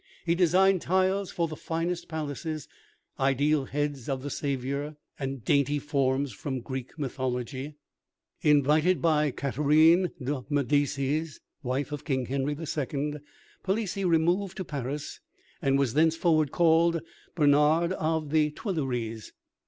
He 0.25 0.33
designed 0.33 0.81
tiles 0.81 1.29
for 1.31 1.47
the 1.47 1.55
finest 1.55 2.07
palaces, 2.09 2.67
ideal 3.19 3.65
heads 3.65 4.09
of 4.09 4.23
the 4.23 4.31
Saviour, 4.31 4.95
and 5.19 5.45
dainty 5.45 5.77
forms 5.77 6.33
from 6.33 6.61
Greek 6.61 6.97
mythology. 6.97 7.75
Invited 8.41 8.99
by 8.99 9.29
Catherine 9.29 10.09
de 10.19 10.43
Medicis, 10.49 11.39
wife 11.61 11.91
of 11.91 12.03
King 12.03 12.25
Henry 12.25 12.57
II., 12.57 13.13
Palissy 13.61 14.03
removed 14.03 14.57
to 14.57 14.65
Paris, 14.65 15.19
and 15.61 15.77
was 15.77 15.93
thenceforward 15.93 16.49
called 16.51 17.01
"Bernard 17.35 17.93
of 17.93 18.31
the 18.31 18.49
Tuileries." 18.55 19.33